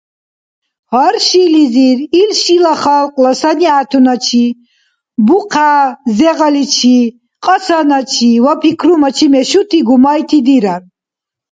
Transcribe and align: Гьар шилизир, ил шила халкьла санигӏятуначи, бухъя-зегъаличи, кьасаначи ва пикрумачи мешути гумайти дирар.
Гьар 0.91 1.15
шилизир, 1.27 1.97
ил 2.21 2.31
шила 2.41 2.73
халкьла 2.81 3.31
санигӏятуначи, 3.41 4.45
бухъя-зегъаличи, 5.25 6.99
кьасаначи 7.43 8.29
ва 8.43 8.53
пикрумачи 8.61 9.27
мешути 9.33 9.79
гумайти 9.87 10.39
дирар. 10.47 10.81